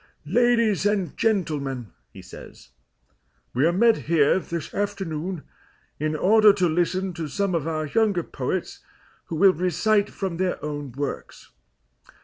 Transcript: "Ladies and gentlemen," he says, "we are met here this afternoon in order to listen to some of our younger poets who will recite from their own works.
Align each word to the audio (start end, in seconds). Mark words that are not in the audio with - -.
"Ladies 0.25 0.83
and 0.87 1.15
gentlemen," 1.15 1.93
he 2.11 2.23
says, 2.23 2.69
"we 3.53 3.67
are 3.67 3.71
met 3.71 3.97
here 4.09 4.39
this 4.39 4.73
afternoon 4.73 5.43
in 5.99 6.15
order 6.15 6.51
to 6.53 6.67
listen 6.67 7.13
to 7.13 7.27
some 7.27 7.53
of 7.53 7.67
our 7.67 7.85
younger 7.85 8.23
poets 8.23 8.79
who 9.25 9.35
will 9.35 9.53
recite 9.53 10.09
from 10.09 10.37
their 10.37 10.57
own 10.65 10.91
works. 10.93 11.51